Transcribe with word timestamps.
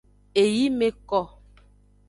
Eyi 0.43 0.65
me 0.77 0.87
ko. 1.09 1.21